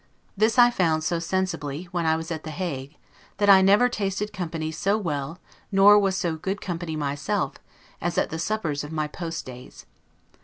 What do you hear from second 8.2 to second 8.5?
the